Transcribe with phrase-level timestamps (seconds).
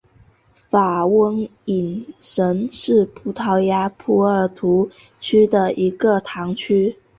[0.67, 4.89] 法翁伊什是葡萄牙波尔图
[5.19, 6.95] 区的一个堂区。